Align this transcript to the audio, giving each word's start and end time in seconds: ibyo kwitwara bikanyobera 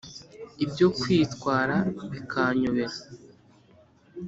ibyo 0.63 0.87
kwitwara 0.99 1.75
bikanyobera 2.11 2.95